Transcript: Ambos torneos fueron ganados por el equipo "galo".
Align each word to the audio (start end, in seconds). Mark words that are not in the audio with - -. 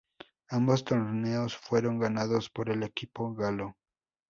Ambos 0.49 0.83
torneos 0.83 1.55
fueron 1.55 1.99
ganados 1.99 2.49
por 2.49 2.71
el 2.71 2.81
equipo 2.81 3.35
"galo". 3.35 3.77